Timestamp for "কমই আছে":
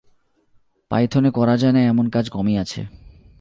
2.29-2.81